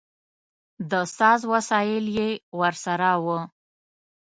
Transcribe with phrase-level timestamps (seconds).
[0.91, 3.25] د ساز وسایل یې ورسره و.